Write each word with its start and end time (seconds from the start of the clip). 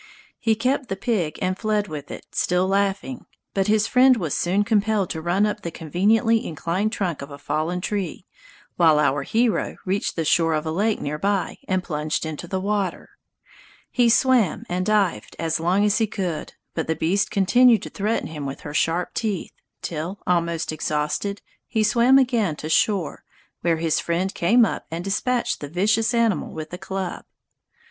He 0.39 0.55
kept 0.55 0.89
the 0.89 0.95
pig 0.95 1.37
and 1.43 1.55
fled 1.59 1.87
with 1.87 2.09
it, 2.09 2.25
still 2.31 2.67
laughing; 2.67 3.27
but 3.53 3.67
his 3.67 3.85
friend 3.85 4.17
was 4.17 4.33
soon 4.35 4.63
compelled 4.63 5.11
to 5.11 5.21
run 5.21 5.45
up 5.45 5.61
the 5.61 5.69
conveniently 5.69 6.43
inclined 6.43 6.91
trunk 6.91 7.21
of 7.21 7.29
a 7.29 7.37
fallen 7.37 7.81
tree, 7.81 8.25
while 8.77 8.97
our 8.97 9.21
hero 9.21 9.77
reached 9.85 10.15
the 10.15 10.25
shore 10.25 10.55
of 10.55 10.65
a 10.65 10.71
lake 10.71 10.99
near 10.99 11.19
by, 11.19 11.59
and 11.67 11.83
plunged 11.83 12.25
into 12.25 12.47
the 12.47 12.59
water. 12.59 13.11
He 13.91 14.09
swam 14.09 14.63
and 14.67 14.87
dived 14.87 15.35
as 15.37 15.59
long 15.59 15.85
as 15.85 15.99
he 15.99 16.07
could, 16.07 16.53
but 16.73 16.87
the 16.87 16.95
beast 16.95 17.29
continued 17.29 17.83
to 17.83 17.91
threaten 17.91 18.29
him 18.29 18.47
with 18.47 18.61
her 18.61 18.73
sharp 18.73 19.13
teeth, 19.13 19.53
till, 19.83 20.19
almost 20.25 20.71
exhausted, 20.71 21.43
he 21.67 21.83
swam 21.83 22.17
again 22.17 22.55
to 22.55 22.69
shore, 22.69 23.23
where 23.61 23.77
his 23.77 23.99
friend 23.99 24.33
came 24.33 24.65
up 24.65 24.87
and 24.89 25.03
dispatched 25.03 25.59
the 25.59 25.69
vicious 25.69 26.11
animal 26.15 26.51
with 26.51 26.73
a 26.73 26.79
club. 26.79 27.23